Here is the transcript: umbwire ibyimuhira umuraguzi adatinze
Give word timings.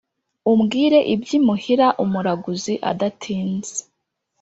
umbwire 0.51 0.99
ibyimuhira 1.13 1.87
umuraguzi 2.03 2.73
adatinze 2.91 3.77